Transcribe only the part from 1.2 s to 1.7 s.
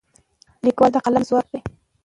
ځواک لري.